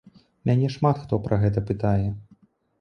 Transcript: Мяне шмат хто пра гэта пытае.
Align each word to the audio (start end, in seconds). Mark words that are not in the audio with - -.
Мяне 0.49 0.69
шмат 0.77 1.03
хто 1.03 1.21
пра 1.27 1.41
гэта 1.45 1.65
пытае. 1.71 2.05